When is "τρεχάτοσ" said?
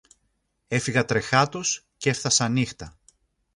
1.05-1.85